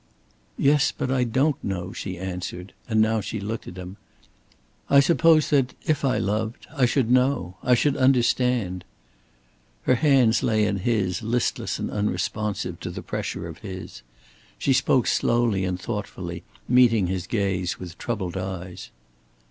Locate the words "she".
1.93-2.17, 3.21-3.39, 14.57-14.73